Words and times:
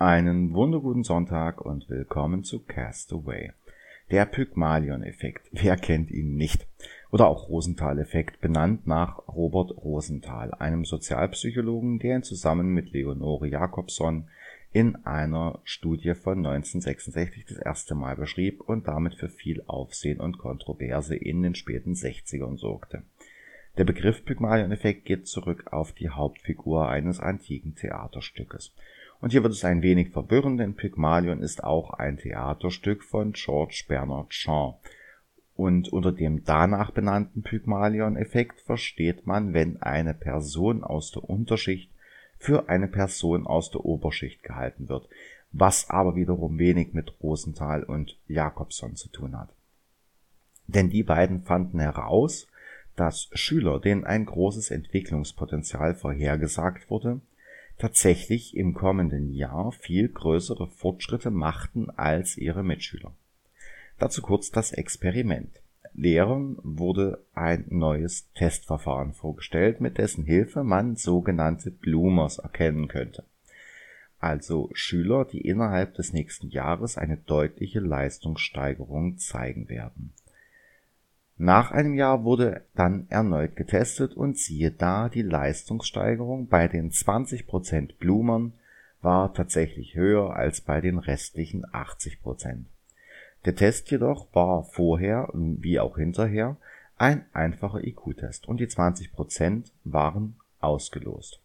Einen 0.00 0.54
wunderguten 0.54 1.04
Sonntag 1.04 1.60
und 1.60 1.90
willkommen 1.90 2.42
zu 2.42 2.60
Castaway. 2.60 3.52
Der 4.10 4.24
Pygmalion-Effekt, 4.24 5.50
wer 5.52 5.76
kennt 5.76 6.10
ihn 6.10 6.36
nicht? 6.36 6.66
Oder 7.10 7.28
auch 7.28 7.50
Rosenthal-Effekt, 7.50 8.40
benannt 8.40 8.86
nach 8.86 9.18
Robert 9.28 9.72
Rosenthal, 9.72 10.54
einem 10.54 10.86
Sozialpsychologen, 10.86 11.98
der 11.98 12.16
ihn 12.16 12.22
zusammen 12.22 12.68
mit 12.72 12.94
Leonore 12.94 13.46
Jakobson 13.46 14.26
in 14.72 14.96
einer 15.04 15.58
Studie 15.64 16.14
von 16.14 16.38
1966 16.38 17.44
das 17.44 17.58
erste 17.58 17.94
Mal 17.94 18.16
beschrieb 18.16 18.62
und 18.62 18.88
damit 18.88 19.16
für 19.16 19.28
viel 19.28 19.62
Aufsehen 19.66 20.18
und 20.18 20.38
Kontroverse 20.38 21.14
in 21.14 21.42
den 21.42 21.54
späten 21.54 21.92
60ern 21.92 22.56
sorgte. 22.56 23.02
Der 23.76 23.84
Begriff 23.84 24.24
Pygmalion-Effekt 24.24 25.04
geht 25.04 25.26
zurück 25.26 25.74
auf 25.74 25.92
die 25.92 26.08
Hauptfigur 26.08 26.88
eines 26.88 27.20
antiken 27.20 27.74
Theaterstückes 27.74 28.72
und 29.20 29.32
hier 29.32 29.42
wird 29.42 29.52
es 29.52 29.64
ein 29.64 29.82
wenig 29.82 30.10
verwirrend, 30.10 30.60
denn 30.60 30.74
Pygmalion 30.74 31.42
ist 31.42 31.62
auch 31.62 31.90
ein 31.90 32.16
Theaterstück 32.16 33.04
von 33.04 33.32
George 33.32 33.84
Bernard 33.86 34.32
Shaw. 34.32 34.78
Und 35.54 35.92
unter 35.92 36.12
dem 36.12 36.44
danach 36.44 36.90
benannten 36.90 37.42
Pygmalion-Effekt 37.42 38.60
versteht 38.60 39.26
man, 39.26 39.52
wenn 39.52 39.82
eine 39.82 40.14
Person 40.14 40.82
aus 40.82 41.10
der 41.12 41.28
Unterschicht 41.28 41.90
für 42.38 42.70
eine 42.70 42.88
Person 42.88 43.46
aus 43.46 43.70
der 43.70 43.84
Oberschicht 43.84 44.42
gehalten 44.42 44.88
wird, 44.88 45.06
was 45.52 45.90
aber 45.90 46.16
wiederum 46.16 46.58
wenig 46.58 46.94
mit 46.94 47.12
Rosenthal 47.22 47.82
und 47.82 48.16
Jakobson 48.26 48.96
zu 48.96 49.10
tun 49.10 49.38
hat. 49.38 49.50
Denn 50.66 50.88
die 50.88 51.02
beiden 51.02 51.42
fanden 51.42 51.80
heraus, 51.80 52.46
dass 52.96 53.28
Schüler, 53.34 53.80
denen 53.80 54.04
ein 54.04 54.24
großes 54.24 54.70
Entwicklungspotenzial 54.70 55.94
vorhergesagt 55.94 56.88
wurde, 56.88 57.20
tatsächlich 57.80 58.56
im 58.56 58.74
kommenden 58.74 59.32
Jahr 59.32 59.72
viel 59.72 60.08
größere 60.08 60.68
Fortschritte 60.68 61.30
machten 61.30 61.90
als 61.90 62.36
ihre 62.36 62.62
Mitschüler. 62.62 63.12
Dazu 63.98 64.22
kurz 64.22 64.50
das 64.50 64.72
Experiment. 64.72 65.60
Lehrern 65.94 66.58
wurde 66.62 67.24
ein 67.34 67.64
neues 67.68 68.30
Testverfahren 68.34 69.12
vorgestellt, 69.12 69.80
mit 69.80 69.98
dessen 69.98 70.24
Hilfe 70.24 70.62
man 70.62 70.96
sogenannte 70.96 71.70
Bloomers 71.70 72.38
erkennen 72.38 72.86
könnte. 72.86 73.24
Also 74.18 74.70
Schüler, 74.74 75.24
die 75.24 75.40
innerhalb 75.40 75.94
des 75.94 76.12
nächsten 76.12 76.48
Jahres 76.48 76.98
eine 76.98 77.16
deutliche 77.16 77.80
Leistungssteigerung 77.80 79.16
zeigen 79.16 79.68
werden. 79.68 80.12
Nach 81.42 81.70
einem 81.70 81.94
Jahr 81.94 82.22
wurde 82.22 82.66
dann 82.74 83.06
erneut 83.08 83.56
getestet 83.56 84.12
und 84.12 84.36
siehe 84.36 84.70
da, 84.70 85.08
die 85.08 85.22
Leistungssteigerung 85.22 86.48
bei 86.48 86.68
den 86.68 86.90
20% 86.90 87.96
Blumern 87.98 88.52
war 89.00 89.32
tatsächlich 89.32 89.94
höher 89.94 90.36
als 90.36 90.60
bei 90.60 90.82
den 90.82 90.98
restlichen 90.98 91.64
80%. 91.64 92.64
Der 93.46 93.56
Test 93.56 93.90
jedoch 93.90 94.26
war 94.34 94.64
vorher 94.64 95.30
wie 95.32 95.80
auch 95.80 95.96
hinterher 95.96 96.58
ein 96.98 97.24
einfacher 97.32 97.82
IQ-Test 97.84 98.46
und 98.46 98.60
die 98.60 98.66
20% 98.66 99.70
waren 99.84 100.36
ausgelost. 100.60 101.40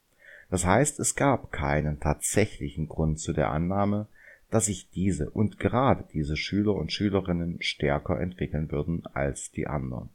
Das 0.50 0.66
heißt, 0.66 1.00
es 1.00 1.16
gab 1.16 1.54
keinen 1.54 2.02
tatsächlichen 2.02 2.90
Grund 2.90 3.22
zu 3.22 3.32
der 3.32 3.50
Annahme, 3.50 4.08
dass 4.56 4.68
sich 4.68 4.90
diese 4.90 5.30
und 5.32 5.60
gerade 5.60 6.06
diese 6.14 6.38
Schüler 6.38 6.76
und 6.76 6.94
Schülerinnen 6.94 7.58
stärker 7.62 8.22
entwickeln 8.22 8.72
würden 8.72 9.06
als 9.08 9.52
die 9.52 9.68
anderen. 9.68 10.12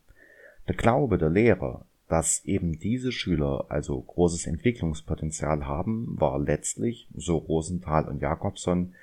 Der 0.66 0.77
Glaube 0.77 1.19
der 1.19 1.28
Lehrer, 1.28 1.84
dass 2.08 2.42
eben 2.47 2.78
diese 2.78 3.12
Schüler 3.12 3.66
also 3.69 4.00
großes 4.00 4.47
Entwicklungspotenzial 4.47 5.66
haben, 5.66 6.19
war 6.19 6.38
letztlich, 6.38 7.06
so 7.14 7.36
Rosenthal 7.36 8.08
und 8.08 8.22
Jakobson, 8.22 8.94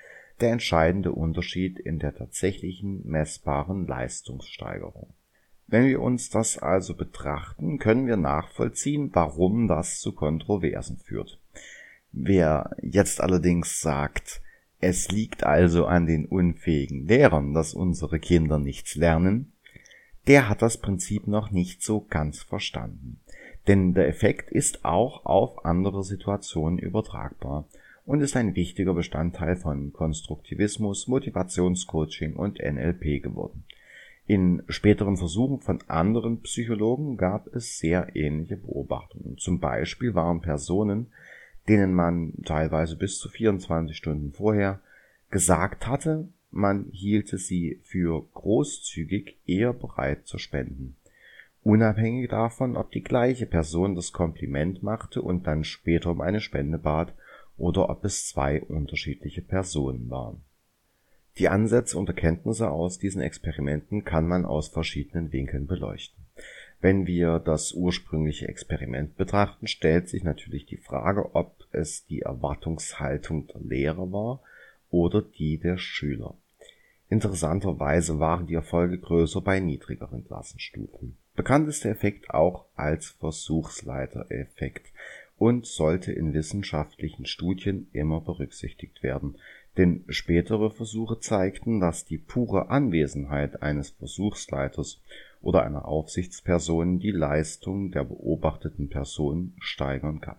der 0.42 0.54
entscheidende 0.54 1.12
Unterschied 1.12 1.78
in 1.78 2.00
der 2.00 2.16
tatsächlichen 2.16 3.08
messbaren 3.08 3.86
Leistungssteigerung. 3.86 5.14
Wenn 5.68 5.86
wir 5.86 6.02
uns 6.02 6.32
das 6.32 6.58
also 6.58 6.95
betrachten, 6.95 7.78
können 7.78 8.08
wir 8.08 8.17
nachvollziehen, 8.17 9.11
warum 9.14 9.67
das 9.67 10.00
zu 10.00 10.14
Kontroversen 10.14 10.98
führt. 10.98 11.40
Wer 12.11 12.76
jetzt 12.82 13.22
allerdings 13.22 13.82
sagt, 13.82 14.42
es 14.80 15.10
liegt 15.10 15.43
also 15.43 15.86
an 15.86 16.05
den 16.05 16.26
unfähigen 16.26 17.08
Lehrern, 17.08 17.54
dass 17.54 17.73
unsere 17.73 18.20
Kinder 18.20 18.60
nichts 18.60 18.95
lernen. 18.95 19.54
Der 20.27 20.49
hat 20.49 20.61
das 20.61 20.77
Prinzip 20.77 21.27
noch 21.27 21.52
nicht 21.52 21.82
so 21.82 22.05
ganz 22.10 22.43
verstanden. 22.43 23.20
Denn 23.67 23.93
der 23.93 24.08
Effekt 24.08 24.52
ist 24.52 24.86
auch 24.86 25.26
auf 25.26 25.66
andere 25.66 26.04
Situationen 26.04 26.77
übertragbar 26.77 27.66
und 28.05 28.21
ist 28.21 28.37
ein 28.37 28.55
wichtiger 28.55 28.93
Bestandteil 28.93 29.58
von 29.58 29.92
Konstruktivismus, 29.92 31.08
Motivationscoaching 31.08 32.36
und 32.36 32.60
NLP 32.60 33.21
geworden. 33.21 33.64
In 34.27 34.64
späteren 34.67 35.17
Versuchen 35.17 35.61
von 35.61 35.80
anderen 35.87 36.42
Psychologen 36.42 37.17
gab 37.17 37.48
es 37.48 37.80
sehr 37.80 38.16
ähnliche 38.16 38.58
Beobachtungen. 38.58 39.37
Zum 39.37 39.60
Beispiel 39.60 40.14
waren 40.16 40.42
Personen, 40.42 41.08
denen 41.67 41.94
man 41.94 42.33
teilweise 42.45 42.98
bis 42.98 43.20
zu 43.20 43.30
24 43.30 43.95
Stunden 43.95 44.32
vorher 44.32 44.80
gesagt 45.30 45.88
hatte, 45.88 46.30
man 46.52 46.88
hielte 46.92 47.38
sie 47.38 47.82
für 47.83 48.26
großzügig 48.33 49.38
eher 49.45 49.73
bereit 49.73 50.26
zu 50.26 50.38
spenden. 50.38 50.95
Unabhängig 51.64 52.30
davon, 52.30 52.78
ob 52.78 52.92
die 52.92 53.04
gleiche 53.04 53.45
Person 53.45 53.95
das 53.95 54.14
Kompliment 54.14 54.83
machte 54.83 55.22
und 55.22 55.48
dann 55.48 55.66
später 55.66 56.11
um 56.11 56.22
eine 56.22 56.39
Spende 56.39 56.78
bat 56.78 57.14
oder 57.58 57.89
ob 57.89 58.05
es 58.05 58.28
zwei 58.28 58.61
unterschiedliche 58.61 59.42
Personen 59.42 60.10
waren. 60.10 60.42
Die 61.38 61.49
Ansätze 61.49 61.98
und 61.98 62.08
Erkenntnisse 62.08 62.72
aus 62.72 62.98
diesen 62.98 63.22
Experimenten 63.22 64.05
kann 64.05 64.28
man 64.28 64.45
aus 64.45 64.70
verschiedenen 64.70 65.32
Winkeln 65.32 65.67
beleuchten. 65.67 66.26
Wenn 66.80 67.08
wir 67.08 67.39
das 67.39 67.73
ursprüngliche 67.73 68.48
Experiment 68.48 69.17
betrachten, 69.17 69.67
stellt 69.67 70.10
sich 70.10 70.23
natürlich 70.23 70.65
die 70.65 70.77
Frage, 70.77 71.33
ob 71.33 71.65
es 71.71 72.05
die 72.05 72.21
Erwartungshaltung 72.21 73.48
der 73.48 73.61
Lehrer 73.61 74.11
war 74.11 74.42
oder 74.92 75.21
die 75.21 75.58
der 75.58 75.77
Schüler. 75.77 76.36
Interessanterweise 77.10 78.20
waren 78.20 78.48
die 78.48 78.54
Erfolge 78.54 78.99
größer 78.99 79.42
bei 79.42 79.60
niedrigeren 79.60 80.26
Klassenstufen. 80.26 81.17
Bekannt 81.36 81.67
ist 81.70 81.83
der 81.83 81.92
Effekt 81.92 82.30
auch 82.32 82.66
als 82.76 83.11
Versuchsleitereffekt 83.11 84.92
und 85.37 85.66
sollte 85.66 86.11
in 86.11 86.33
wissenschaftlichen 86.33 87.26
Studien 87.26 87.87
immer 87.93 88.21
berücksichtigt 88.21 89.04
werden, 89.04 89.37
denn 89.77 90.04
spätere 90.10 90.71
Versuche 90.71 91.20
zeigten, 91.20 91.80
dass 91.80 92.05
die 92.05 92.17
pure 92.17 92.70
Anwesenheit 92.70 93.61
eines 93.61 93.92
Versuchsleiters 93.92 94.99
oder 95.42 95.64
einer 95.64 95.86
Aufsichtsperson 95.86 96.99
die 96.99 97.11
Leistung 97.11 97.92
der 97.92 98.03
beobachteten 98.03 98.89
Person 98.89 99.53
steigern 99.59 100.21
kann. 100.21 100.37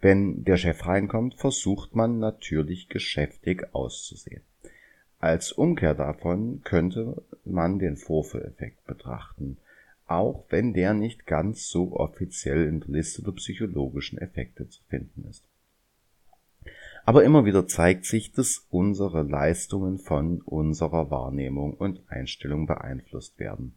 Wenn 0.00 0.44
der 0.44 0.56
Chef 0.56 0.86
reinkommt, 0.86 1.36
versucht 1.36 1.94
man 1.94 2.18
natürlich 2.18 2.88
geschäftig 2.88 3.74
auszusehen. 3.74 4.42
Als 5.18 5.52
Umkehr 5.52 5.94
davon 5.94 6.60
könnte 6.62 7.22
man 7.44 7.78
den 7.78 7.96
Vorführeffekt 7.96 8.84
betrachten, 8.84 9.56
auch 10.06 10.44
wenn 10.50 10.74
der 10.74 10.94
nicht 10.94 11.26
ganz 11.26 11.68
so 11.68 11.96
offiziell 11.96 12.66
in 12.66 12.80
der 12.80 12.90
Liste 12.90 13.22
der 13.22 13.32
psychologischen 13.32 14.18
Effekte 14.18 14.68
zu 14.68 14.82
finden 14.84 15.26
ist. 15.28 15.44
Aber 17.04 17.22
immer 17.22 17.44
wieder 17.44 17.68
zeigt 17.68 18.04
sich, 18.04 18.32
dass 18.32 18.66
unsere 18.68 19.22
Leistungen 19.22 19.98
von 19.98 20.40
unserer 20.40 21.10
Wahrnehmung 21.10 21.74
und 21.74 22.02
Einstellung 22.08 22.66
beeinflusst 22.66 23.38
werden. 23.38 23.74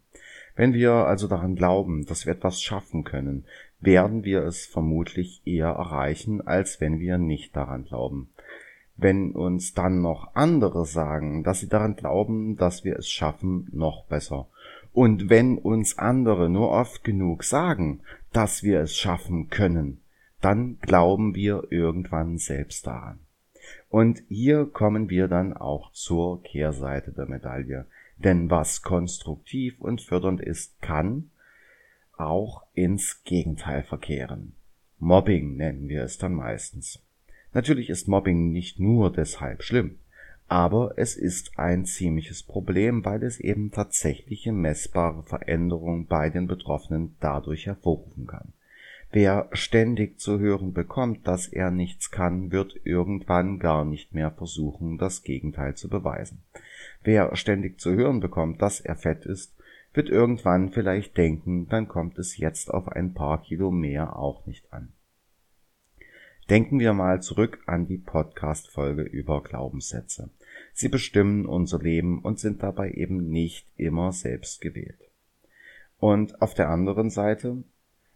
Wenn 0.56 0.72
wir 0.74 0.92
also 0.92 1.28
daran 1.28 1.54
glauben, 1.54 2.04
dass 2.06 2.26
wir 2.26 2.32
etwas 2.32 2.60
schaffen 2.60 3.04
können, 3.04 3.44
werden 3.78 4.24
wir 4.24 4.42
es 4.42 4.66
vermutlich 4.66 5.42
eher 5.44 5.68
erreichen, 5.68 6.46
als 6.46 6.80
wenn 6.80 6.98
wir 6.98 7.18
nicht 7.18 7.56
daran 7.56 7.84
glauben. 7.84 8.30
Wenn 8.96 9.30
uns 9.30 9.72
dann 9.72 10.02
noch 10.02 10.34
andere 10.34 10.84
sagen, 10.84 11.42
dass 11.44 11.60
sie 11.60 11.68
daran 11.68 11.96
glauben, 11.96 12.56
dass 12.56 12.84
wir 12.84 12.98
es 12.98 13.08
schaffen, 13.08 13.68
noch 13.72 14.04
besser. 14.04 14.48
Und 14.92 15.30
wenn 15.30 15.56
uns 15.56 15.96
andere 15.96 16.50
nur 16.50 16.70
oft 16.70 17.04
genug 17.04 17.44
sagen, 17.44 18.00
dass 18.32 18.62
wir 18.62 18.80
es 18.80 18.96
schaffen 18.96 19.48
können, 19.48 20.00
dann 20.40 20.78
glauben 20.80 21.34
wir 21.34 21.68
irgendwann 21.70 22.38
selbst 22.38 22.86
daran. 22.86 23.20
Und 23.88 24.22
hier 24.28 24.66
kommen 24.66 25.10
wir 25.10 25.28
dann 25.28 25.52
auch 25.52 25.92
zur 25.92 26.42
Kehrseite 26.42 27.12
der 27.12 27.26
Medaille. 27.26 27.86
Denn 28.16 28.50
was 28.50 28.82
konstruktiv 28.82 29.80
und 29.80 30.00
fördernd 30.00 30.40
ist, 30.40 30.80
kann 30.82 31.30
auch 32.16 32.64
ins 32.74 33.24
Gegenteil 33.24 33.82
verkehren. 33.82 34.54
Mobbing 34.98 35.56
nennen 35.56 35.88
wir 35.88 36.04
es 36.04 36.18
dann 36.18 36.34
meistens. 36.34 37.02
Natürlich 37.54 37.88
ist 37.88 38.08
Mobbing 38.08 38.52
nicht 38.52 38.78
nur 38.78 39.10
deshalb 39.10 39.62
schlimm, 39.62 39.98
aber 40.46 40.98
es 40.98 41.16
ist 41.16 41.58
ein 41.58 41.86
ziemliches 41.86 42.42
Problem, 42.42 43.04
weil 43.04 43.22
es 43.22 43.40
eben 43.40 43.70
tatsächliche 43.70 44.52
messbare 44.52 45.22
Veränderungen 45.22 46.06
bei 46.06 46.28
den 46.28 46.46
Betroffenen 46.46 47.16
dadurch 47.20 47.66
hervorrufen 47.66 48.26
kann. 48.26 48.52
Wer 49.12 49.48
ständig 49.52 50.20
zu 50.20 50.38
hören 50.38 50.72
bekommt, 50.72 51.26
dass 51.26 51.48
er 51.48 51.72
nichts 51.72 52.12
kann, 52.12 52.52
wird 52.52 52.76
irgendwann 52.84 53.58
gar 53.58 53.84
nicht 53.84 54.14
mehr 54.14 54.30
versuchen, 54.30 54.98
das 54.98 55.24
Gegenteil 55.24 55.74
zu 55.74 55.88
beweisen. 55.88 56.44
Wer 57.02 57.34
ständig 57.34 57.80
zu 57.80 57.92
hören 57.92 58.20
bekommt, 58.20 58.62
dass 58.62 58.80
er 58.80 58.94
fett 58.94 59.26
ist, 59.26 59.56
wird 59.92 60.08
irgendwann 60.08 60.70
vielleicht 60.70 61.16
denken, 61.16 61.66
dann 61.68 61.88
kommt 61.88 62.18
es 62.18 62.36
jetzt 62.36 62.70
auf 62.72 62.86
ein 62.88 63.12
paar 63.12 63.42
Kilo 63.42 63.72
mehr 63.72 64.16
auch 64.16 64.46
nicht 64.46 64.72
an. 64.72 64.92
Denken 66.48 66.78
wir 66.78 66.92
mal 66.92 67.20
zurück 67.22 67.60
an 67.66 67.86
die 67.86 67.98
Podcast-Folge 67.98 69.02
über 69.02 69.42
Glaubenssätze. 69.42 70.30
Sie 70.72 70.88
bestimmen 70.88 71.46
unser 71.46 71.78
Leben 71.78 72.20
und 72.22 72.38
sind 72.38 72.62
dabei 72.62 72.92
eben 72.92 73.28
nicht 73.28 73.66
immer 73.76 74.12
selbst 74.12 74.60
gewählt. 74.60 75.10
Und 75.98 76.40
auf 76.42 76.54
der 76.54 76.68
anderen 76.68 77.10
Seite, 77.10 77.62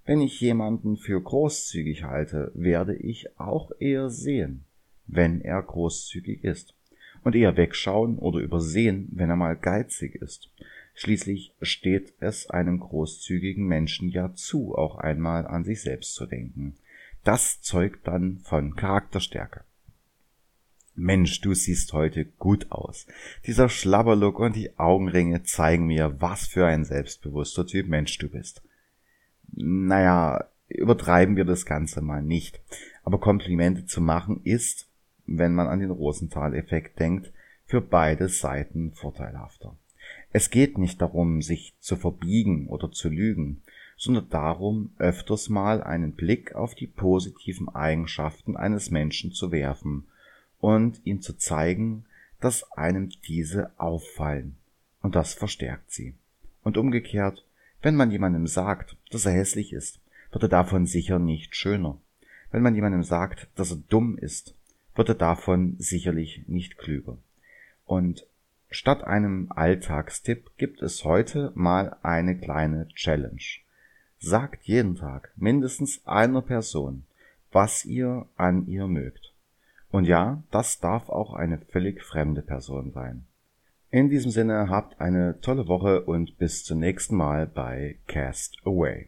wenn 0.07 0.21
ich 0.21 0.41
jemanden 0.41 0.97
für 0.97 1.21
großzügig 1.21 2.05
halte, 2.05 2.53
werde 2.55 2.95
ich 2.95 3.39
auch 3.39 3.71
eher 3.79 4.11
sehen, 4.11 4.65
wenn 5.07 5.41
er 5.41 5.63
großzügig 5.63 6.45
ist. 6.45 6.75
Und 7.23 7.35
eher 7.35 7.57
wegschauen 7.57 8.19
oder 8.19 8.41
übersehen, 8.41 9.09
wenn 9.13 9.31
er 9.31 9.37
mal 9.37 9.57
geizig 9.57 10.17
ist. 10.17 10.51
Schließlich 10.95 11.55
steht 11.63 12.13
es 12.21 12.51
einem 12.51 12.81
großzügigen 12.81 13.67
Menschen 13.67 14.11
ja 14.11 14.35
zu, 14.35 14.75
auch 14.75 14.99
einmal 14.99 15.47
an 15.47 15.65
sich 15.65 15.81
selbst 15.81 16.15
zu 16.15 16.27
denken. 16.27 16.75
Das 17.25 17.63
zeugt 17.63 18.07
dann 18.07 18.41
von 18.41 18.77
Charakterstärke. 18.77 19.63
Mensch, 20.95 21.41
du 21.41 21.55
siehst 21.55 21.95
heute 21.95 22.27
gut 22.27 22.71
aus. 22.71 23.07
Dieser 23.47 23.71
Schlabberlook 23.71 24.39
und 24.39 24.55
die 24.55 24.79
Augenringe 24.79 25.43
zeigen 25.45 25.87
mir, 25.87 26.21
was 26.21 26.47
für 26.47 26.67
ein 26.67 26.85
selbstbewusster 26.85 27.67
Typ 27.67 27.89
Mensch 27.89 28.19
du 28.19 28.29
bist 28.29 28.63
naja, 29.57 30.45
übertreiben 30.69 31.37
wir 31.37 31.45
das 31.45 31.67
Ganze 31.67 32.01
mal 32.01 32.23
nicht. 32.23 32.61
Aber 33.03 33.19
Komplimente 33.21 33.87
zu 33.87 34.01
machen 34.01 34.41
ist, 34.45 34.89
wenn 35.27 35.55
man 35.55 35.69
an 35.69 35.81
den 35.81 35.91
Rosenthal-Effekt 35.91 36.99
denkt, 36.99 37.33
für 37.67 37.81
beide 37.81 38.29
Seiten 38.29 38.93
vorteilhafter. 38.93 39.77
Es 40.33 40.51
geht 40.51 40.79
nicht 40.79 41.01
darum, 41.01 41.41
sich 41.41 41.75
zu 41.81 41.97
verbiegen 41.97 42.69
oder 42.69 42.91
zu 42.93 43.09
lügen, 43.09 43.63
sondern 43.97 44.29
darum, 44.29 44.91
öfters 44.99 45.49
mal 45.49 45.83
einen 45.83 46.13
Blick 46.13 46.55
auf 46.55 46.75
die 46.75 46.87
positiven 46.87 47.69
Eigenschaften 47.69 48.57
eines 48.57 48.91
Menschen 48.91 49.33
zu 49.33 49.53
werfen 49.53 50.07
und 50.61 51.01
ihm 51.05 51.21
zu 51.21 51.37
zeigen, 51.37 52.05
dass 52.41 52.71
einem 52.73 53.11
diese 53.27 53.71
auffallen. 53.79 54.57
Und 55.01 55.15
das 55.15 55.35
verstärkt 55.35 55.91
sie. 55.93 56.15
Und 56.63 56.77
umgekehrt, 56.77 57.45
wenn 57.85 57.97
man 57.97 58.11
jemandem 58.11 58.47
sagt, 58.47 58.97
dass 59.11 59.27
er 59.27 59.33
hässlich 59.33 59.75
ist, 59.75 60.01
wird 60.33 60.43
er 60.43 60.49
davon 60.49 60.87
sicher 60.87 61.19
nicht 61.19 61.55
schöner. 61.55 61.99
Wenn 62.51 62.63
man 62.63 62.75
jemandem 62.75 63.03
sagt, 63.03 63.49
dass 63.57 63.73
er 63.73 63.77
dumm 63.77 64.17
ist, 64.17 64.55
wird 64.95 65.11
er 65.11 65.15
davon 65.15 65.77
sicherlich 65.79 66.45
nicht 66.47 66.79
klüger. 66.79 67.19
Und 67.85 68.27
statt 68.71 69.05
einem 69.05 69.53
Alltagstipp 69.55 70.51
gibt 70.57 70.81
es 70.81 71.05
heute 71.05 71.53
mal 71.55 71.99
eine 72.03 72.39
kleine 72.39 72.89
Challenge. 72.95 73.45
Sagt 74.19 74.65
jeden 74.65 74.97
Tag 74.97 75.33
mindestens 75.37 76.07
einer 76.07 76.41
Person, 76.41 77.05
was 77.53 77.85
ihr 77.85 78.27
an 78.37 78.67
ihr 78.67 78.87
mögt. 78.87 79.35
Und 79.91 80.07
ja, 80.07 80.43
das 80.51 80.81
darf 80.81 81.11
auch 81.11 81.35
eine 81.35 81.59
völlig 81.59 82.03
fremde 82.03 82.41
Person 82.41 82.93
sein. 82.93 83.27
In 83.95 84.09
diesem 84.09 84.33
Sinne 84.33 84.71
habt 84.71 85.01
eine 85.01 85.41
tolle 85.41 85.69
Woche 85.69 86.01
und 86.01 86.37
bis 86.37 86.65
zum 86.65 86.81
nächsten 86.81 87.15
Mal 87.15 87.47
bei 87.47 88.01
Cast 88.09 88.57
Away. 88.65 89.07